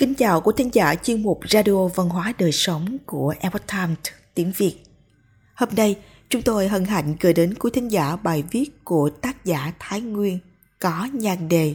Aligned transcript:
Kính 0.00 0.14
chào 0.14 0.40
quý 0.40 0.52
thính 0.56 0.70
giả 0.72 0.94
chuyên 0.94 1.22
mục 1.22 1.40
Radio 1.48 1.86
Văn 1.86 2.08
hóa 2.08 2.32
Đời 2.38 2.52
Sống 2.52 2.98
của 3.06 3.34
Epoch 3.40 3.66
Times 3.66 3.98
tiếng 4.34 4.52
Việt. 4.56 4.76
Hôm 5.54 5.68
nay, 5.76 5.96
chúng 6.28 6.42
tôi 6.42 6.68
hân 6.68 6.84
hạnh 6.84 7.16
gửi 7.20 7.32
đến 7.32 7.54
quý 7.54 7.70
thính 7.74 7.88
giả 7.88 8.16
bài 8.16 8.44
viết 8.50 8.84
của 8.84 9.10
tác 9.10 9.44
giả 9.44 9.72
Thái 9.78 10.00
Nguyên 10.00 10.38
có 10.78 11.08
nhan 11.12 11.48
đề 11.48 11.74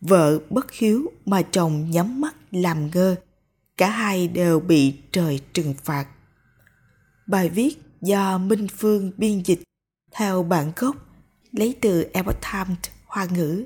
Vợ 0.00 0.38
bất 0.50 0.72
hiếu 0.72 1.06
mà 1.26 1.42
chồng 1.42 1.90
nhắm 1.90 2.20
mắt 2.20 2.34
làm 2.50 2.90
ngơ, 2.94 3.16
cả 3.76 3.90
hai 3.90 4.28
đều 4.28 4.60
bị 4.60 4.94
trời 5.12 5.40
trừng 5.52 5.74
phạt. 5.84 6.06
Bài 7.26 7.48
viết 7.48 7.78
do 8.00 8.38
Minh 8.38 8.66
Phương 8.76 9.12
biên 9.16 9.42
dịch 9.42 9.62
theo 10.12 10.42
bản 10.42 10.72
gốc 10.76 10.96
lấy 11.52 11.76
từ 11.80 12.10
Epoch 12.12 12.40
Times 12.52 12.78
Hoa 13.06 13.24
ngữ. 13.24 13.64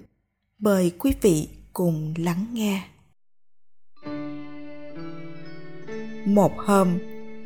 Mời 0.59 0.93
quý 0.99 1.13
vị 1.23 1.49
cùng 1.73 2.15
lắng 2.17 2.47
nghe. 2.53 2.83
Một 6.25 6.59
hôm, 6.59 6.89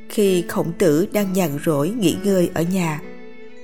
khi 0.08 0.44
khổng 0.48 0.72
tử 0.78 1.06
đang 1.12 1.32
nhàn 1.32 1.50
rỗi 1.64 1.88
nghỉ 1.88 2.16
ngơi 2.24 2.50
ở 2.54 2.62
nhà, 2.62 3.02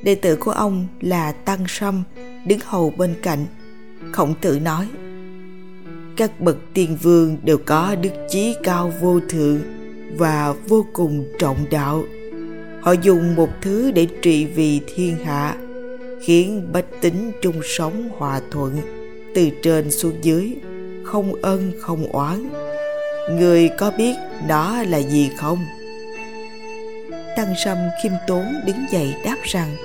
đệ 0.03 0.15
tử 0.15 0.37
của 0.37 0.51
ông 0.51 0.87
là 1.01 1.33
Tăng 1.33 1.65
Sâm 1.69 2.03
đứng 2.47 2.59
hầu 2.65 2.91
bên 2.91 3.15
cạnh. 3.23 3.47
Khổng 4.13 4.35
tử 4.41 4.59
nói, 4.61 4.89
các 6.17 6.41
bậc 6.41 6.57
tiên 6.75 6.97
vương 7.03 7.37
đều 7.43 7.59
có 7.59 7.97
đức 8.03 8.11
chí 8.31 8.55
cao 8.63 8.93
vô 9.01 9.21
thượng 9.29 9.61
và 10.17 10.55
vô 10.69 10.87
cùng 10.93 11.25
trọng 11.39 11.65
đạo. 11.71 12.05
Họ 12.83 12.93
dùng 12.93 13.35
một 13.35 13.49
thứ 13.63 13.91
để 13.91 14.07
trị 14.23 14.45
vì 14.45 14.81
thiên 14.95 15.17
hạ, 15.25 15.57
khiến 16.23 16.69
bách 16.73 17.01
tính 17.01 17.33
chung 17.43 17.61
sống 17.65 18.09
hòa 18.19 18.41
thuận, 18.51 18.77
từ 19.35 19.49
trên 19.63 19.91
xuống 19.91 20.15
dưới, 20.23 20.57
không 21.05 21.35
ân 21.43 21.73
không 21.81 22.13
oán 22.13 22.49
người 23.31 23.71
có 23.79 23.91
biết 23.91 24.15
đó 24.49 24.83
là 24.89 24.99
gì 24.99 25.31
không? 25.37 25.67
Tăng 27.37 27.55
sâm 27.65 27.79
khiêm 28.03 28.13
tốn 28.27 28.55
đứng 28.67 28.87
dậy 28.91 29.15
đáp 29.25 29.37
rằng, 29.43 29.77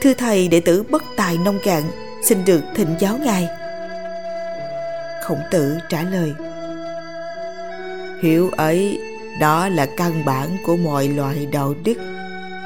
thưa 0.00 0.14
thầy, 0.14 0.48
đệ 0.48 0.60
tử 0.60 0.82
bất 0.82 1.02
tài 1.16 1.38
nông 1.38 1.58
cạn, 1.64 1.82
xin 2.22 2.44
được 2.44 2.60
thỉnh 2.74 2.94
giáo 2.98 3.18
ngài. 3.18 3.48
Khổng 5.22 5.40
tử 5.50 5.76
trả 5.88 6.02
lời, 6.02 6.32
hiểu 8.22 8.50
ấy, 8.56 9.00
đó 9.40 9.68
là 9.68 9.86
căn 9.96 10.24
bản 10.24 10.56
của 10.66 10.76
mọi 10.76 11.08
loại 11.08 11.46
đạo 11.52 11.74
đức. 11.84 11.96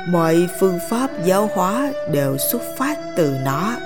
Mọi 0.09 0.47
phương 0.61 0.79
pháp 0.91 1.11
giáo 1.25 1.51
hóa 1.55 1.93
đều 2.13 2.37
xuất 2.39 2.63
phát 2.79 2.99
từ 3.17 3.37
nó. 3.45 3.77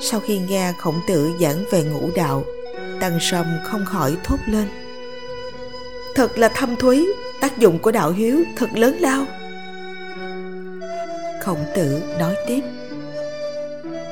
Sau 0.00 0.20
khi 0.20 0.38
nghe 0.38 0.72
khổng 0.78 1.00
tử 1.08 1.30
giảng 1.40 1.64
về 1.70 1.82
ngũ 1.82 2.10
đạo 2.16 2.44
Tăng 3.00 3.18
Sâm 3.20 3.46
không 3.64 3.84
khỏi 3.84 4.16
thốt 4.24 4.38
lên. 4.46 4.68
Thật 6.14 6.38
là 6.38 6.48
thâm 6.48 6.76
thúy, 6.76 7.06
Tác 7.40 7.58
dụng 7.58 7.78
của 7.78 7.90
đạo 7.90 8.10
hiếu 8.10 8.44
thật 8.56 8.68
lớn 8.74 8.96
lao. 9.00 9.26
Khổng 11.42 11.64
tử 11.76 12.02
nói 12.18 12.34
tiếp. 12.46 12.60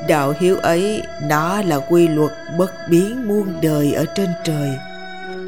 Đạo 0.08 0.34
hiếu 0.40 0.56
ấy, 0.56 1.02
Nó 1.22 1.62
là 1.62 1.78
quy 1.90 2.08
luật 2.08 2.30
bất 2.58 2.70
biến 2.90 3.28
muôn 3.28 3.46
đời 3.62 3.92
ở 3.92 4.04
trên 4.16 4.28
trời, 4.44 4.70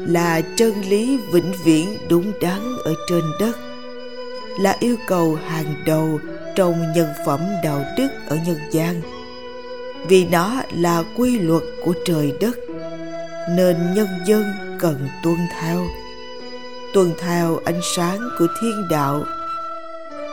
Là 0.07 0.41
chân 0.55 0.73
lý 0.89 1.19
vĩnh 1.31 1.53
viễn 1.65 1.97
đúng 2.09 2.31
đắn 2.41 2.59
ở 2.83 2.93
trên 3.09 3.23
đất, 3.39 3.57
Là 4.59 4.75
yêu 4.79 4.95
cầu 5.07 5.37
hàng 5.47 5.75
đầu 5.85 6.19
trong 6.55 6.93
nhân 6.95 7.09
phẩm 7.25 7.39
đạo 7.63 7.85
đức 7.97 8.09
ở 8.27 8.37
nhân 8.45 8.57
gian. 8.71 9.01
Vì 10.07 10.25
nó 10.25 10.61
là 10.75 11.03
quy 11.17 11.39
luật 11.39 11.63
của 11.83 11.93
trời 12.05 12.33
đất 12.41 12.57
nên 13.49 13.93
nhân 13.93 14.07
dân 14.25 14.43
cần 14.79 15.07
tuân 15.23 15.35
theo. 15.59 15.87
Tuân 16.93 17.13
theo 17.19 17.59
ánh 17.65 17.81
sáng 17.95 18.19
của 18.39 18.47
thiên 18.61 18.87
đạo, 18.89 19.23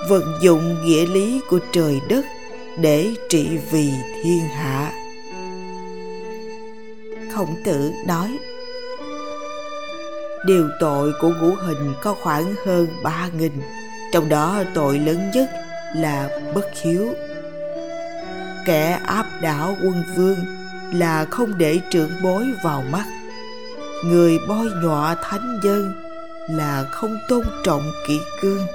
vận 0.08 0.22
dụng 0.42 0.84
nghĩa 0.84 1.06
lý 1.06 1.40
của 1.50 1.58
trời 1.72 2.00
đất 2.08 2.24
để 2.80 3.14
trị 3.28 3.58
vì 3.70 3.90
thiên 4.22 4.40
hạ. 4.40 4.92
Khổng 7.32 7.54
tử 7.64 7.92
nói, 8.06 8.38
điều 10.46 10.68
tội 10.80 11.12
của 11.20 11.30
ngũ 11.40 11.54
hình 11.54 11.94
có 12.02 12.14
khoảng 12.14 12.54
hơn 12.66 12.86
ba 13.02 13.28
nghìn, 13.38 13.52
trong 14.12 14.28
đó 14.28 14.62
tội 14.74 14.98
lớn 14.98 15.30
nhất 15.34 15.50
là 15.96 16.28
bất 16.54 16.66
hiếu. 16.82 17.14
Kẻ 18.66 19.00
áp 19.06 19.26
đảo 19.42 19.76
quân 19.82 20.02
vương 20.16 20.57
là 20.94 21.24
không 21.24 21.58
để 21.58 21.80
trưởng 21.90 22.10
bối 22.22 22.44
vào 22.64 22.82
mắt. 22.92 23.06
Người 24.04 24.38
bôi 24.48 24.70
nhọ 24.82 25.14
thánh 25.22 25.60
dân 25.64 25.92
là 26.50 26.84
không 26.90 27.18
tôn 27.28 27.42
trọng 27.64 27.92
kỷ 28.08 28.18
cương. 28.40 28.66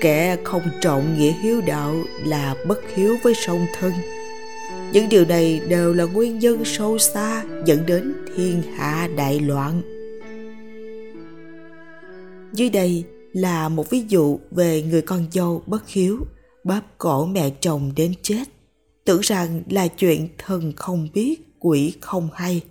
Kẻ 0.00 0.36
không 0.44 0.62
trọng 0.80 1.18
nghĩa 1.18 1.32
hiếu 1.32 1.60
đạo 1.66 1.94
là 2.24 2.54
bất 2.66 2.78
hiếu 2.94 3.16
với 3.22 3.34
song 3.34 3.66
thân. 3.78 3.92
Những 4.92 5.08
điều 5.08 5.24
này 5.24 5.60
đều 5.68 5.94
là 5.94 6.04
nguyên 6.04 6.38
nhân 6.38 6.64
sâu 6.64 6.98
xa 6.98 7.44
dẫn 7.64 7.86
đến 7.86 8.14
thiên 8.36 8.62
hạ 8.76 9.08
đại 9.16 9.40
loạn. 9.40 9.82
Dưới 12.52 12.70
đây 12.70 13.04
là 13.32 13.68
một 13.68 13.90
ví 13.90 14.04
dụ 14.08 14.38
về 14.50 14.82
người 14.82 15.02
con 15.02 15.26
dâu 15.32 15.62
bất 15.66 15.88
hiếu, 15.88 16.18
bóp 16.64 16.80
cổ 16.98 17.26
mẹ 17.26 17.50
chồng 17.60 17.92
đến 17.96 18.14
chết 18.22 18.44
tưởng 19.04 19.20
rằng 19.20 19.62
là 19.70 19.88
chuyện 19.88 20.28
thần 20.38 20.72
không 20.76 21.08
biết, 21.14 21.56
quỷ 21.60 21.94
không 22.00 22.28
hay. 22.34 22.64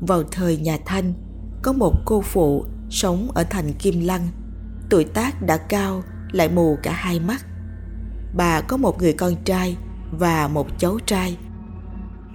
Vào 0.00 0.22
thời 0.22 0.56
nhà 0.56 0.78
thanh, 0.86 1.12
có 1.62 1.72
một 1.72 1.94
cô 2.04 2.20
phụ 2.20 2.64
sống 2.90 3.30
ở 3.34 3.44
thành 3.50 3.72
kim 3.72 4.00
lăng. 4.00 4.28
Tuổi 4.90 5.04
tác 5.04 5.42
đã 5.46 5.56
cao, 5.56 6.02
lại 6.32 6.48
mù 6.48 6.78
cả 6.82 6.92
hai 6.92 7.20
mắt. 7.20 7.46
Bà 8.36 8.60
có 8.60 8.76
một 8.76 8.98
người 8.98 9.12
con 9.12 9.34
trai 9.44 9.76
và 10.10 10.48
một 10.48 10.66
cháu 10.78 10.98
trai. 11.06 11.36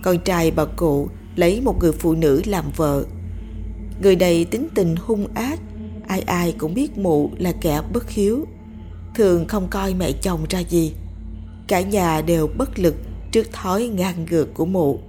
Con 0.04 0.18
trai 0.26 0.52
bà 0.52 0.66
cụ 0.66 1.10
lấy 1.36 1.62
một 1.62 1.80
người 1.80 1.92
phụ 1.92 2.16
nữ 2.16 2.42
làm 2.46 2.66
vợ. 2.76 3.06
Người 4.02 4.16
này 4.16 4.46
tính 4.46 4.68
tình 4.76 4.96
hung 4.96 5.28
ác, 5.34 5.60
ai 6.08 6.22
ai 6.22 6.56
cũng 6.58 6.74
biết 6.74 6.98
mụ 6.98 7.32
là 7.38 7.52
kẻ 7.62 7.82
bất 7.94 8.10
hiếu. 8.10 8.46
Thường 9.16 9.48
không 9.48 9.68
coi 9.70 9.94
mẹ 9.94 10.12
chồng 10.12 10.46
ra 10.50 10.60
gì 10.60 10.94
cả 11.68 11.82
nhà 11.82 12.22
đều 12.22 12.50
bất 12.58 12.80
lực 12.80 12.96
trước 13.32 13.52
thói 13.54 13.88
ngang 13.88 14.26
ngược 14.30 14.54
của 14.54 14.66
mụ. 14.66 15.00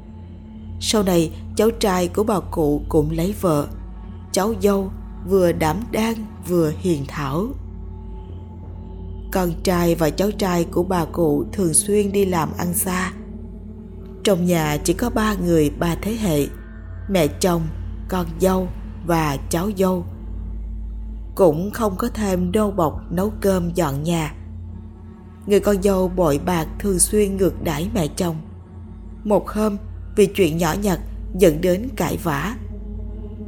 Sau 0.80 1.02
này, 1.02 1.30
cháu 1.56 1.70
trai 1.70 2.08
của 2.08 2.24
bà 2.24 2.40
cụ 2.40 2.82
cũng 2.88 3.10
lấy 3.10 3.34
vợ. 3.40 3.68
Cháu 4.32 4.54
dâu 4.62 4.90
vừa 5.28 5.52
đảm 5.52 5.76
đang 5.92 6.14
vừa 6.48 6.72
hiền 6.78 7.04
thảo. 7.08 7.46
Con 9.32 9.52
trai 9.62 9.94
và 9.94 10.10
cháu 10.10 10.30
trai 10.30 10.64
của 10.64 10.82
bà 10.82 11.04
cụ 11.04 11.44
thường 11.52 11.74
xuyên 11.74 12.12
đi 12.12 12.24
làm 12.24 12.48
ăn 12.58 12.74
xa. 12.74 13.12
Trong 14.24 14.46
nhà 14.46 14.76
chỉ 14.84 14.92
có 14.92 15.10
ba 15.10 15.34
người, 15.34 15.70
ba 15.70 15.96
thế 16.02 16.12
hệ, 16.12 16.46
mẹ 17.10 17.26
chồng, 17.26 17.62
con 18.08 18.26
dâu 18.40 18.68
và 19.06 19.36
cháu 19.50 19.70
dâu. 19.76 20.04
Cũng 21.34 21.70
không 21.70 21.96
có 21.96 22.08
thêm 22.14 22.52
đô 22.52 22.70
bọc 22.70 23.12
nấu 23.12 23.32
cơm 23.40 23.70
dọn 23.74 24.02
nhà 24.02 24.34
người 25.48 25.60
con 25.60 25.82
dâu 25.82 26.08
bội 26.08 26.40
bạc 26.46 26.66
thường 26.78 26.98
xuyên 26.98 27.36
ngược 27.36 27.62
đãi 27.62 27.88
mẹ 27.94 28.06
chồng. 28.16 28.36
Một 29.24 29.48
hôm, 29.48 29.76
vì 30.16 30.26
chuyện 30.26 30.58
nhỏ 30.58 30.74
nhặt 30.82 31.00
dẫn 31.38 31.60
đến 31.60 31.88
cãi 31.96 32.18
vã. 32.22 32.56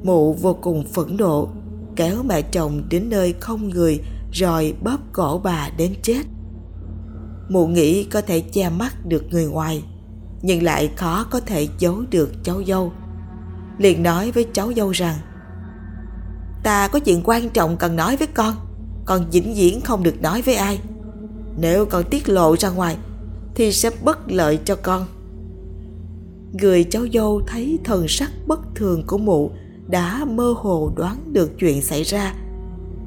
Mụ 0.02 0.32
vô 0.32 0.54
cùng 0.60 0.84
phẫn 0.92 1.16
nộ, 1.18 1.48
kéo 1.96 2.22
mẹ 2.22 2.42
chồng 2.42 2.82
đến 2.90 3.10
nơi 3.10 3.34
không 3.40 3.68
người 3.68 4.00
rồi 4.32 4.74
bóp 4.82 4.98
cổ 5.12 5.40
bà 5.44 5.68
đến 5.76 5.94
chết. 6.02 6.22
Mụ 7.48 7.66
nghĩ 7.66 8.04
có 8.04 8.20
thể 8.20 8.40
che 8.40 8.70
mắt 8.70 9.06
được 9.06 9.24
người 9.30 9.46
ngoài, 9.46 9.84
nhưng 10.42 10.62
lại 10.62 10.90
khó 10.96 11.24
có 11.30 11.40
thể 11.40 11.68
giấu 11.78 12.02
được 12.10 12.30
cháu 12.44 12.62
dâu. 12.66 12.92
Liền 13.78 14.02
nói 14.02 14.30
với 14.30 14.46
cháu 14.52 14.72
dâu 14.76 14.90
rằng, 14.90 15.16
ta 16.62 16.88
có 16.88 16.98
chuyện 16.98 17.20
quan 17.24 17.50
trọng 17.50 17.76
cần 17.76 17.96
nói 17.96 18.16
với 18.16 18.26
con 18.26 18.54
con 19.04 19.30
vĩnh 19.30 19.54
viễn 19.54 19.80
không 19.80 20.02
được 20.02 20.22
nói 20.22 20.42
với 20.42 20.54
ai 20.54 20.80
nếu 21.60 21.86
con 21.86 22.04
tiết 22.10 22.28
lộ 22.28 22.56
ra 22.56 22.70
ngoài, 22.70 22.96
thì 23.54 23.72
sẽ 23.72 23.90
bất 24.04 24.18
lợi 24.26 24.58
cho 24.64 24.76
con. 24.76 25.06
Người 26.52 26.84
cháu 26.84 27.06
dâu 27.12 27.42
thấy 27.46 27.78
thần 27.84 28.08
sắc 28.08 28.30
bất 28.46 28.60
thường 28.74 29.06
của 29.06 29.18
mụ 29.18 29.50
đã 29.88 30.24
mơ 30.24 30.54
hồ 30.56 30.92
đoán 30.96 31.32
được 31.32 31.58
chuyện 31.58 31.82
xảy 31.82 32.02
ra, 32.02 32.34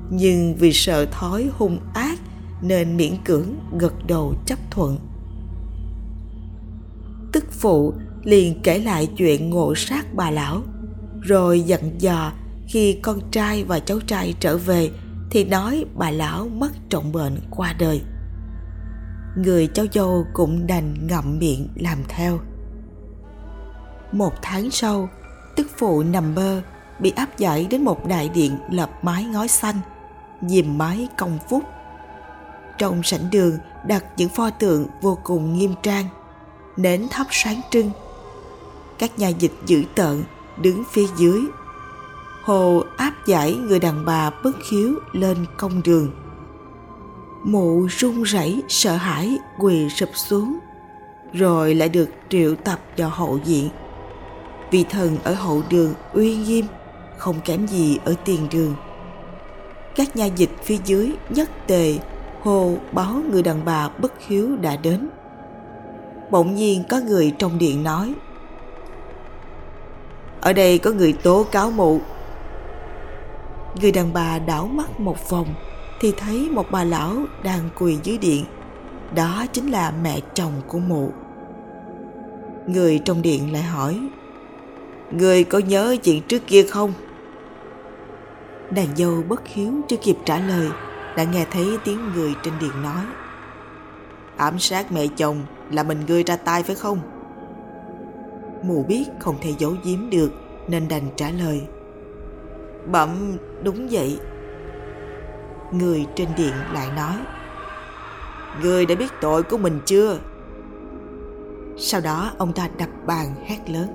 nhưng 0.09 0.55
vì 0.55 0.73
sợ 0.73 1.05
thói 1.05 1.49
hung 1.57 1.79
ác 1.93 2.19
nên 2.61 2.97
miễn 2.97 3.13
cưỡng 3.25 3.47
gật 3.77 3.93
đầu 4.07 4.33
chấp 4.45 4.59
thuận. 4.71 4.97
Tức 7.31 7.43
phụ 7.51 7.93
liền 8.23 8.61
kể 8.63 8.79
lại 8.79 9.09
chuyện 9.17 9.49
ngộ 9.49 9.75
sát 9.75 10.13
bà 10.13 10.31
lão, 10.31 10.61
rồi 11.21 11.61
dặn 11.61 12.01
dò 12.01 12.31
khi 12.67 12.93
con 12.93 13.19
trai 13.31 13.63
và 13.63 13.79
cháu 13.79 13.99
trai 13.99 14.33
trở 14.39 14.57
về 14.57 14.89
thì 15.31 15.43
nói 15.43 15.85
bà 15.95 16.11
lão 16.11 16.47
mất 16.47 16.71
trọng 16.89 17.11
bệnh 17.11 17.37
qua 17.49 17.73
đời 17.79 18.01
người 19.35 19.67
cháu 19.67 19.85
dâu 19.93 20.27
cũng 20.33 20.67
đành 20.67 21.07
ngậm 21.07 21.39
miệng 21.39 21.67
làm 21.75 21.97
theo. 22.07 22.39
Một 24.11 24.33
tháng 24.41 24.71
sau, 24.71 25.09
tức 25.55 25.67
phụ 25.77 26.03
nằm 26.03 26.35
mơ, 26.35 26.61
bị 26.99 27.13
áp 27.15 27.37
giải 27.37 27.67
đến 27.69 27.83
một 27.83 28.07
đại 28.07 28.29
điện 28.29 28.57
lập 28.71 28.89
mái 29.01 29.23
ngói 29.23 29.47
xanh 29.47 29.79
dìm 30.41 30.77
mái 30.77 31.07
công 31.17 31.39
phúc. 31.49 31.63
Trong 32.77 33.03
sảnh 33.03 33.29
đường 33.31 33.57
đặt 33.87 34.05
những 34.17 34.29
pho 34.29 34.49
tượng 34.49 34.87
vô 35.01 35.17
cùng 35.23 35.57
nghiêm 35.57 35.73
trang, 35.83 36.05
nến 36.77 37.07
thắp 37.11 37.27
sáng 37.31 37.61
trưng. 37.71 37.91
Các 38.99 39.19
nhà 39.19 39.27
dịch 39.27 39.53
dữ 39.65 39.83
tợn, 39.95 40.23
đứng 40.61 40.83
phía 40.91 41.05
dưới. 41.17 41.41
Hồ 42.43 42.83
áp 42.97 43.13
giải 43.27 43.55
người 43.55 43.79
đàn 43.79 44.05
bà 44.05 44.29
bất 44.43 44.51
khiếu 44.69 44.93
lên 45.11 45.37
công 45.57 45.83
đường 45.83 46.11
mụ 47.43 47.87
run 47.89 48.23
rẩy, 48.23 48.63
sợ 48.67 48.95
hãi, 48.95 49.37
quỳ 49.59 49.89
sụp 49.89 50.09
xuống, 50.13 50.59
rồi 51.33 51.75
lại 51.75 51.89
được 51.89 52.09
triệu 52.29 52.55
tập 52.55 52.79
vào 52.97 53.09
hậu 53.09 53.39
viện. 53.45 53.69
Vị 54.71 54.85
thần 54.89 55.17
ở 55.23 55.33
hậu 55.33 55.61
đường 55.69 55.93
uy 56.13 56.35
nghiêm, 56.35 56.65
không 57.17 57.35
kém 57.45 57.67
gì 57.67 57.99
ở 58.05 58.13
tiền 58.25 58.47
đường. 58.51 58.75
Các 59.95 60.15
nha 60.15 60.25
dịch 60.25 60.49
phía 60.63 60.77
dưới 60.85 61.11
nhất 61.29 61.49
tề 61.67 61.97
hô 62.41 62.73
báo 62.91 63.21
người 63.31 63.43
đàn 63.43 63.65
bà 63.65 63.89
bất 63.89 64.13
hiếu 64.27 64.55
đã 64.61 64.75
đến. 64.75 65.09
Bỗng 66.31 66.55
nhiên 66.55 66.83
có 66.89 66.99
người 66.99 67.33
trong 67.39 67.57
điện 67.57 67.83
nói, 67.83 68.13
ở 70.41 70.53
đây 70.53 70.77
có 70.77 70.91
người 70.91 71.13
tố 71.13 71.45
cáo 71.51 71.71
mụ. 71.71 71.99
Người 73.81 73.91
đàn 73.91 74.13
bà 74.13 74.39
đảo 74.39 74.67
mắt 74.67 74.99
một 74.99 75.29
vòng 75.29 75.47
thì 76.03 76.13
thấy 76.17 76.49
một 76.51 76.71
bà 76.71 76.83
lão 76.83 77.15
đang 77.43 77.69
quỳ 77.79 77.97
dưới 78.03 78.17
điện. 78.17 78.45
Đó 79.15 79.45
chính 79.53 79.71
là 79.71 79.93
mẹ 80.03 80.19
chồng 80.33 80.51
của 80.67 80.79
mụ. 80.79 81.11
Người 82.67 83.01
trong 83.05 83.21
điện 83.21 83.53
lại 83.53 83.61
hỏi, 83.63 84.09
người 85.11 85.43
có 85.43 85.59
nhớ 85.59 85.95
chuyện 86.03 86.21
trước 86.27 86.47
kia 86.47 86.63
không? 86.63 86.93
Nàng 88.71 88.87
dâu 88.95 89.23
bất 89.29 89.47
hiếu 89.47 89.73
chưa 89.87 89.97
kịp 89.97 90.17
trả 90.25 90.39
lời, 90.39 90.67
đã 91.17 91.23
nghe 91.23 91.45
thấy 91.51 91.77
tiếng 91.83 91.99
người 92.15 92.33
trên 92.43 92.53
điện 92.59 92.81
nói, 92.83 93.05
ám 94.37 94.59
sát 94.59 94.91
mẹ 94.91 95.07
chồng 95.17 95.37
là 95.71 95.83
mình 95.83 95.97
ngươi 96.07 96.23
ra 96.23 96.35
tay 96.35 96.63
phải 96.63 96.75
không? 96.75 96.99
Mụ 98.63 98.83
biết 98.83 99.05
không 99.19 99.35
thể 99.41 99.53
giấu 99.59 99.73
giếm 99.83 100.09
được 100.09 100.31
nên 100.67 100.87
đành 100.87 101.07
trả 101.15 101.29
lời, 101.29 101.61
bẩm, 102.91 103.37
đúng 103.63 103.87
vậy 103.91 104.19
người 105.73 106.05
trên 106.15 106.27
điện 106.37 106.53
lại 106.73 106.87
nói, 106.95 107.15
người 108.61 108.85
đã 108.85 108.95
biết 108.95 109.11
tội 109.21 109.43
của 109.43 109.57
mình 109.57 109.79
chưa? 109.85 110.19
Sau 111.77 112.01
đó 112.01 112.31
ông 112.37 112.53
ta 112.53 112.69
đập 112.77 112.89
bàn 113.05 113.35
hét 113.45 113.69
lớn, 113.69 113.87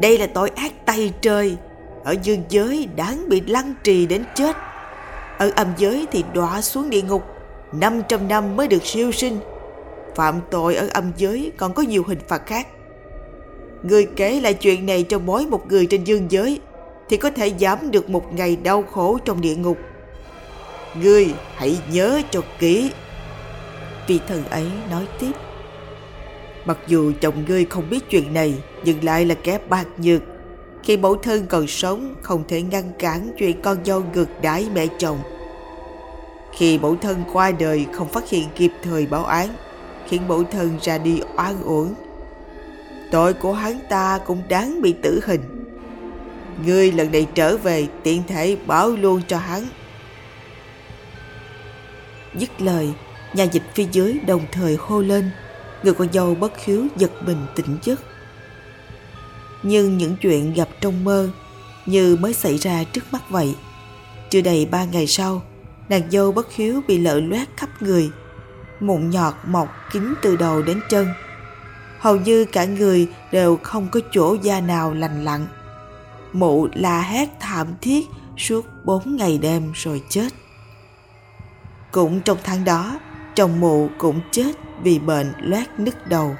đây 0.00 0.18
là 0.18 0.26
tội 0.26 0.48
ác 0.48 0.86
tay 0.86 1.12
trời, 1.20 1.56
ở 2.04 2.14
dương 2.22 2.42
giới 2.48 2.88
đáng 2.96 3.28
bị 3.28 3.40
lăng 3.40 3.74
trì 3.84 4.06
đến 4.06 4.24
chết. 4.34 4.56
Ở 5.38 5.50
âm 5.56 5.66
giới 5.76 6.06
thì 6.12 6.24
đọa 6.34 6.60
xuống 6.60 6.90
địa 6.90 7.02
ngục 7.02 7.22
500 7.72 8.28
năm 8.28 8.56
mới 8.56 8.68
được 8.68 8.84
siêu 8.84 9.12
sinh. 9.12 9.38
Phạm 10.14 10.40
tội 10.50 10.74
ở 10.74 10.88
âm 10.92 11.12
giới 11.16 11.52
còn 11.56 11.74
có 11.74 11.82
nhiều 11.82 12.04
hình 12.06 12.18
phạt 12.28 12.46
khác. 12.46 12.66
Người 13.82 14.08
kể 14.16 14.40
lại 14.40 14.54
chuyện 14.54 14.86
này 14.86 15.02
cho 15.08 15.18
mỗi 15.18 15.46
một 15.46 15.66
người 15.66 15.86
trên 15.86 16.04
dương 16.04 16.26
giới 16.30 16.60
thì 17.08 17.16
có 17.16 17.30
thể 17.30 17.52
giảm 17.60 17.90
được 17.90 18.10
một 18.10 18.34
ngày 18.34 18.56
đau 18.56 18.82
khổ 18.82 19.18
trong 19.24 19.40
địa 19.40 19.56
ngục 19.56 19.78
ngươi 21.02 21.34
hãy 21.54 21.78
nhớ 21.90 22.20
cho 22.30 22.40
kỹ. 22.58 22.90
Vị 24.06 24.20
thần 24.28 24.44
ấy 24.44 24.66
nói 24.90 25.06
tiếp. 25.18 25.32
Mặc 26.64 26.78
dù 26.86 27.12
chồng 27.20 27.44
ngươi 27.48 27.64
không 27.64 27.90
biết 27.90 28.10
chuyện 28.10 28.34
này, 28.34 28.54
nhưng 28.84 29.04
lại 29.04 29.24
là 29.24 29.34
kẻ 29.34 29.58
bạc 29.68 29.86
nhược. 29.98 30.22
Khi 30.82 30.96
mẫu 30.96 31.14
thân 31.16 31.46
còn 31.46 31.66
sống, 31.66 32.14
không 32.22 32.44
thể 32.48 32.62
ngăn 32.62 32.92
cản 32.98 33.30
chuyện 33.38 33.62
con 33.62 33.84
dâu 33.84 34.02
ngược 34.14 34.28
đãi 34.42 34.66
mẹ 34.74 34.86
chồng. 34.98 35.18
Khi 36.52 36.78
mẫu 36.78 36.96
thân 36.96 37.24
qua 37.32 37.50
đời, 37.50 37.86
không 37.92 38.08
phát 38.08 38.28
hiện 38.28 38.48
kịp 38.54 38.70
thời 38.82 39.06
báo 39.06 39.24
án, 39.24 39.48
khiến 40.08 40.28
mẫu 40.28 40.44
thân 40.44 40.78
ra 40.82 40.98
đi 40.98 41.20
oan 41.36 41.62
uổng. 41.62 41.94
Tội 43.10 43.34
của 43.34 43.52
hắn 43.52 43.78
ta 43.88 44.18
cũng 44.26 44.42
đáng 44.48 44.82
bị 44.82 44.94
tử 45.02 45.20
hình. 45.26 45.40
Ngươi 46.66 46.92
lần 46.92 47.12
này 47.12 47.26
trở 47.34 47.56
về, 47.56 47.86
tiện 48.02 48.22
thể 48.26 48.56
báo 48.66 48.90
luôn 48.90 49.20
cho 49.28 49.38
hắn 49.38 49.66
dứt 52.38 52.60
lời, 52.60 52.92
nhà 53.34 53.44
dịch 53.44 53.62
phía 53.74 53.86
dưới 53.92 54.18
đồng 54.26 54.42
thời 54.52 54.76
hô 54.80 55.00
lên. 55.00 55.30
Người 55.82 55.94
con 55.94 56.12
dâu 56.12 56.34
bất 56.34 56.52
khiếu 56.64 56.82
giật 56.96 57.10
mình 57.26 57.46
tỉnh 57.54 57.78
giấc. 57.82 58.00
Nhưng 59.62 59.98
những 59.98 60.16
chuyện 60.16 60.54
gặp 60.54 60.68
trong 60.80 61.04
mơ 61.04 61.30
như 61.86 62.16
mới 62.16 62.34
xảy 62.34 62.56
ra 62.56 62.84
trước 62.84 63.12
mắt 63.12 63.30
vậy, 63.30 63.54
chưa 64.30 64.40
đầy 64.40 64.66
ba 64.66 64.84
ngày 64.84 65.06
sau, 65.06 65.42
nàng 65.88 66.10
dâu 66.10 66.32
bất 66.32 66.52
hiếu 66.52 66.80
bị 66.88 66.98
lở 66.98 67.20
loét 67.20 67.48
khắp 67.56 67.82
người, 67.82 68.10
mụn 68.80 69.10
nhọt 69.10 69.34
mọc 69.46 69.68
kín 69.92 70.14
từ 70.22 70.36
đầu 70.36 70.62
đến 70.62 70.80
chân. 70.90 71.06
Hầu 71.98 72.16
như 72.16 72.44
cả 72.44 72.64
người 72.64 73.08
đều 73.32 73.58
không 73.62 73.88
có 73.92 74.00
chỗ 74.12 74.36
da 74.42 74.60
nào 74.60 74.94
lành 74.94 75.24
lặn. 75.24 75.46
Mụ 76.32 76.68
la 76.74 77.00
hét 77.00 77.28
thảm 77.40 77.66
thiết 77.80 78.06
suốt 78.36 78.66
bốn 78.84 79.16
ngày 79.16 79.38
đêm 79.38 79.72
rồi 79.74 80.02
chết 80.08 80.28
cũng 81.94 82.20
trong 82.20 82.38
tháng 82.44 82.64
đó 82.64 83.00
chồng 83.34 83.60
mụ 83.60 83.88
cũng 83.98 84.20
chết 84.30 84.52
vì 84.82 84.98
bệnh 84.98 85.32
loét 85.38 85.68
nứt 85.78 86.08
đầu 86.08 86.36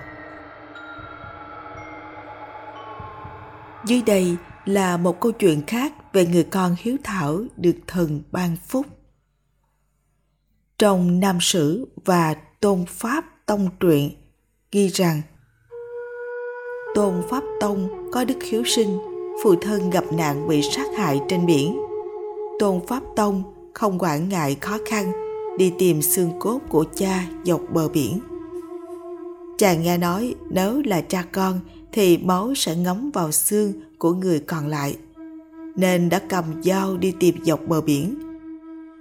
dưới 3.87 4.03
đây 4.03 4.37
là 4.65 4.97
một 4.97 5.21
câu 5.21 5.33
chuyện 5.33 5.62
khác 5.67 6.12
về 6.12 6.27
người 6.27 6.45
con 6.45 6.77
hiếu 6.79 6.97
thảo 7.05 7.41
được 7.56 7.77
thần 7.87 8.23
ban 8.33 8.56
phúc 8.69 8.87
trong 10.79 11.21
Nam 11.21 11.39
Sử 11.41 11.87
và 12.05 12.35
Tôn 12.61 12.85
Pháp 12.89 13.25
Tông 13.47 13.69
truyện 13.81 14.11
ghi 14.73 14.89
rằng 14.89 15.23
Tôn 16.95 17.23
Pháp 17.31 17.43
Tông 17.61 18.11
có 18.12 18.25
đức 18.25 18.43
hiếu 18.43 18.62
sinh, 18.65 18.99
phụ 19.45 19.55
thân 19.62 19.91
gặp 19.91 20.05
nạn 20.12 20.49
bị 20.49 20.62
sát 20.62 20.87
hại 20.97 21.21
trên 21.29 21.47
biển. 21.47 21.81
Tôn 22.59 22.81
Pháp 22.89 23.03
Tông 23.17 23.43
không 23.75 23.99
quản 23.99 24.29
ngại 24.29 24.56
khó 24.61 24.79
khăn, 24.87 25.24
đi 25.59 25.73
tìm 25.79 26.03
xương 26.03 26.31
cốt 26.41 26.61
của 26.69 26.85
cha 26.97 27.25
dọc 27.45 27.61
bờ 27.73 27.89
biển. 27.89 28.20
Chàng 29.58 29.82
nghe 29.82 29.99
nói 29.99 30.34
nếu 30.51 30.82
là 30.84 31.01
cha 31.01 31.25
con 31.32 31.61
thì 31.93 32.19
máu 32.19 32.55
sẽ 32.55 32.77
ngấm 32.77 33.11
vào 33.11 33.32
xương 33.32 33.73
của 33.99 34.13
người 34.13 34.41
còn 34.41 34.67
lại, 34.67 34.96
nên 35.77 36.08
đã 36.08 36.19
cầm 36.29 36.44
dao 36.63 36.96
đi 36.96 37.13
tìm 37.20 37.44
dọc 37.44 37.61
bờ 37.69 37.81
biển 37.81 38.15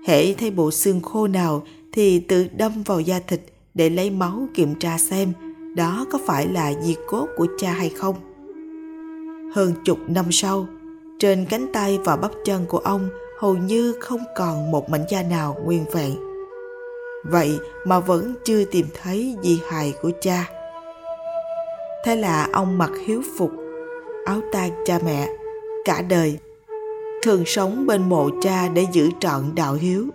hễ 0.06 0.34
thấy 0.34 0.52
bộ 0.52 0.72
xương 0.72 1.02
khô 1.02 1.28
nào 1.28 1.64
thì 1.92 2.20
tự 2.20 2.48
đâm 2.58 2.84
vào 2.84 3.00
da 3.00 3.20
thịt 3.28 3.42
để 3.74 3.90
lấy 3.90 4.10
máu 4.10 4.48
kiểm 4.54 4.76
tra 4.80 4.98
xem 4.98 5.34
đó 5.76 6.06
có 6.12 6.20
phải 6.26 6.48
là 6.48 6.74
di 6.82 6.96
cốt 7.08 7.28
của 7.38 7.48
cha 7.58 7.72
hay 7.72 7.90
không. 7.90 8.16
Hơn 9.56 9.74
chục 9.86 9.98
năm 10.08 10.26
sau, 10.32 10.68
trên 11.20 11.46
cánh 11.50 11.72
tay 11.74 12.00
và 12.06 12.16
bắp 12.16 12.32
chân 12.46 12.66
của 12.66 12.78
ông 12.78 13.10
hầu 13.40 13.58
như 13.58 13.96
không 14.00 14.22
còn 14.36 14.72
một 14.72 14.90
mảnh 14.90 15.06
da 15.10 15.24
nào 15.24 15.58
nguyên 15.66 15.86
vẹn. 15.92 16.33
Vậy 17.24 17.60
mà 17.86 18.00
vẫn 18.00 18.34
chưa 18.44 18.64
tìm 18.64 18.86
thấy 19.02 19.36
di 19.44 19.62
hài 19.70 19.94
của 20.02 20.12
cha. 20.22 20.50
Thế 22.06 22.16
là 22.16 22.48
ông 22.54 22.78
mặc 22.78 22.92
hiếu 23.08 23.22
phục, 23.38 23.52
áo 24.26 24.42
tang 24.52 24.72
cha 24.86 25.00
mẹ, 25.06 25.30
cả 25.86 26.02
đời 26.02 26.38
thường 27.24 27.44
sống 27.46 27.88
bên 27.88 28.10
mộ 28.10 28.30
cha 28.42 28.68
để 28.68 28.86
giữ 28.92 29.10
trọn 29.20 29.44
đạo 29.56 29.74
hiếu. 29.74 30.08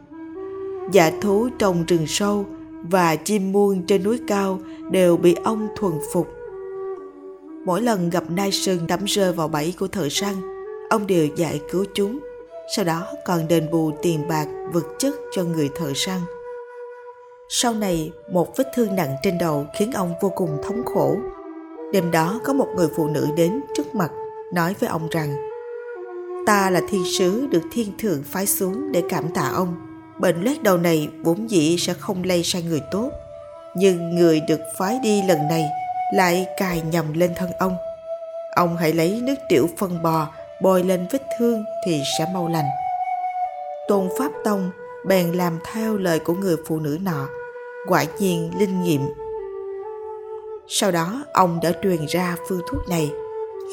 Dạ 0.93 1.11
thú 1.21 1.49
trong 1.59 1.85
rừng 1.87 2.07
sâu 2.07 2.47
và 2.91 3.17
chim 3.17 3.53
muôn 3.53 3.83
trên 3.87 4.03
núi 4.03 4.21
cao 4.27 4.61
đều 4.91 5.17
bị 5.17 5.37
ông 5.45 5.69
thuần 5.77 5.93
phục. 6.12 6.29
Mỗi 7.65 7.83
lần 7.83 8.11
gặp 8.11 8.25
nai 8.31 8.53
sừng 8.53 8.87
đắm 8.87 9.05
rơi 9.05 9.33
vào 9.33 9.49
bẫy 9.49 9.75
của 9.79 9.88
thợ 9.88 10.09
săn, 10.09 10.35
ông 10.91 11.07
đều 11.07 11.27
giải 11.37 11.61
cứu 11.71 11.85
chúng, 11.95 12.19
sau 12.77 12.85
đó 12.85 13.07
còn 13.27 13.49
đền 13.49 13.71
bù 13.71 13.91
tiền 14.03 14.29
bạc 14.29 14.47
vật 14.73 14.87
chất 14.99 15.15
cho 15.33 15.45
người 15.45 15.71
thợ 15.77 15.93
săn. 15.95 16.21
Sau 17.50 17.75
này, 17.75 18.12
một 18.31 18.57
vết 18.57 18.64
thương 18.75 18.97
nặng 18.97 19.17
trên 19.23 19.38
đầu 19.38 19.67
khiến 19.78 19.93
ông 19.93 20.14
vô 20.21 20.33
cùng 20.35 20.62
thống 20.64 20.85
khổ. 20.85 21.17
Đêm 21.93 22.11
đó 22.11 22.40
có 22.45 22.52
một 22.52 22.69
người 22.76 22.88
phụ 22.97 23.09
nữ 23.09 23.28
đến 23.37 23.61
trước 23.76 23.95
mặt 23.95 24.11
nói 24.55 24.75
với 24.81 24.88
ông 24.88 25.09
rằng 25.11 25.37
ta 26.47 26.71
là 26.71 26.81
thiên 26.88 27.05
sứ 27.19 27.47
được 27.47 27.62
thiên 27.73 27.93
thượng 27.99 28.23
phái 28.23 28.47
xuống 28.47 28.93
để 28.93 29.02
cảm 29.09 29.28
tạ 29.35 29.50
ông. 29.55 29.75
Bệnh 30.19 30.45
loét 30.45 30.62
đầu 30.62 30.78
này 30.78 31.09
vốn 31.25 31.50
dĩ 31.50 31.76
sẽ 31.78 31.95
không 31.95 32.25
lây 32.25 32.43
sang 32.43 32.69
người 32.69 32.83
tốt. 32.90 33.11
Nhưng 33.76 34.17
người 34.17 34.40
được 34.40 34.61
phái 34.78 34.99
đi 35.02 35.23
lần 35.23 35.49
này 35.49 35.64
lại 36.14 36.47
cài 36.57 36.81
nhầm 36.81 37.12
lên 37.12 37.33
thân 37.37 37.50
ông. 37.59 37.76
Ông 38.57 38.76
hãy 38.76 38.93
lấy 38.93 39.21
nước 39.23 39.37
tiểu 39.49 39.69
phân 39.78 40.02
bò 40.02 40.28
bôi 40.62 40.85
lên 40.85 41.07
vết 41.11 41.23
thương 41.38 41.64
thì 41.87 42.02
sẽ 42.19 42.26
mau 42.35 42.49
lành. 42.49 42.69
Tôn 43.88 44.09
pháp 44.19 44.33
tông 44.45 44.71
bèn 45.07 45.33
làm 45.33 45.59
theo 45.73 45.97
lời 45.97 46.19
của 46.19 46.35
người 46.35 46.57
phụ 46.67 46.81
nữ 46.81 46.99
nọ 47.02 47.28
quả 47.87 48.04
nhiên 48.18 48.50
linh 48.58 48.82
nghiệm 48.82 49.00
sau 50.70 50.92
đó 50.92 51.25
ông 51.32 51.61
đã 51.62 51.73
truyền 51.82 52.06
ra 52.08 52.37
phương 52.49 52.61
thuốc 52.70 52.88
này 52.88 53.11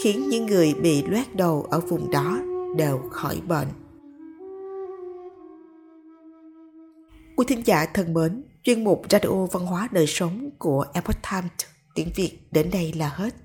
khiến 0.03 0.29
những 0.29 0.45
người 0.45 0.73
bị 0.73 1.03
loét 1.03 1.35
đầu 1.35 1.67
ở 1.69 1.79
vùng 1.79 2.11
đó 2.11 2.39
đều 2.77 3.01
khỏi 3.11 3.41
bệnh. 3.47 3.67
Quý 7.35 7.45
thính 7.47 7.61
giả 7.65 7.85
thân 7.85 8.13
mến, 8.13 8.43
chuyên 8.63 8.83
mục 8.83 9.01
Radio 9.09 9.45
Văn 9.51 9.65
hóa 9.65 9.87
Đời 9.91 10.07
Sống 10.07 10.49
của 10.57 10.85
Epoch 10.93 11.17
Times 11.31 11.51
tiếng 11.95 12.11
Việt 12.15 12.39
đến 12.51 12.71
đây 12.71 12.93
là 12.93 13.09
hết. 13.09 13.35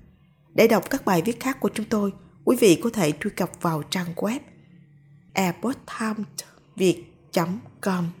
Để 0.53 0.67
đọc 0.67 0.89
các 0.89 1.05
bài 1.05 1.21
viết 1.25 1.39
khác 1.39 1.57
của 1.59 1.69
chúng 1.73 1.85
tôi, 1.89 2.13
quý 2.45 2.57
vị 2.59 2.79
có 2.83 2.89
thể 2.89 3.11
truy 3.11 3.29
cập 3.29 3.51
vào 3.61 3.83
trang 3.89 4.07
web 4.15 4.39
epochtimesviet.com. 5.33 8.20